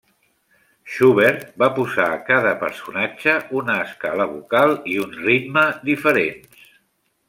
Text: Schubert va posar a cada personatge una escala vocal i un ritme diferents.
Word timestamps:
Schubert 0.93 1.43
va 1.63 1.67
posar 1.75 2.07
a 2.15 2.17
cada 2.31 2.55
personatge 2.63 3.37
una 3.61 3.79
escala 3.85 4.31
vocal 4.35 4.77
i 4.97 5.01
un 5.09 5.17
ritme 5.31 5.71
diferents. 5.93 6.71